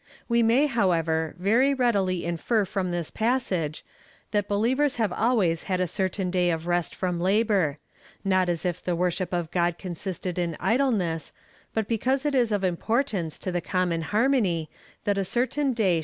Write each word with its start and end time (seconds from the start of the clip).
We 0.27 0.41
may, 0.41 0.65
however, 0.65 1.35
very 1.37 1.75
readily 1.75 2.25
infer 2.25 2.65
from 2.65 2.89
this 2.89 3.11
passage, 3.11 3.85
that 4.31 4.47
believers 4.47 4.95
have 4.95 5.13
always 5.13 5.61
had 5.69 5.79
a 5.79 5.85
certain 5.85 6.31
day 6.31 6.49
of 6.49 6.65
rest 6.65 6.95
from 6.95 7.21
labour— 7.21 7.77
not 8.25 8.49
as 8.49 8.65
if 8.65 8.83
the 8.83 8.95
worship 8.95 9.31
of 9.31 9.51
God 9.51 9.77
consisted 9.77 10.39
in 10.39 10.57
idleness, 10.59 11.31
but 11.75 11.87
because 11.87 12.25
it 12.25 12.33
is 12.33 12.51
of 12.51 12.63
importance 12.63 13.37
for 13.37 13.51
the 13.51 13.61
common 13.61 14.01
liarraony, 14.05 14.69
that 15.03 15.19
a 15.19 15.23
certain 15.23 15.71
day 15.71 15.99
CHAP. 15.99 15.99